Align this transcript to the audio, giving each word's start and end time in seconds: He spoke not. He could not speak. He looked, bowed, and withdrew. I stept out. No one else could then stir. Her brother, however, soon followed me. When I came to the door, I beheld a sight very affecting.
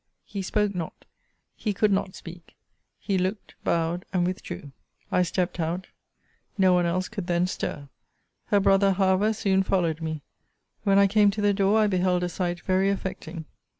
He 0.25 0.41
spoke 0.41 0.73
not. 0.73 1.05
He 1.55 1.75
could 1.75 1.91
not 1.91 2.15
speak. 2.15 2.55
He 2.97 3.19
looked, 3.19 3.53
bowed, 3.63 4.03
and 4.11 4.25
withdrew. 4.25 4.71
I 5.11 5.21
stept 5.21 5.59
out. 5.59 5.85
No 6.57 6.73
one 6.73 6.87
else 6.87 7.07
could 7.07 7.27
then 7.27 7.45
stir. 7.45 7.87
Her 8.47 8.59
brother, 8.59 8.93
however, 8.93 9.31
soon 9.31 9.61
followed 9.61 10.01
me. 10.01 10.23
When 10.85 10.97
I 10.97 11.05
came 11.05 11.29
to 11.29 11.41
the 11.41 11.53
door, 11.53 11.77
I 11.77 11.85
beheld 11.85 12.23
a 12.23 12.29
sight 12.29 12.61
very 12.61 12.89
affecting. 12.89 13.45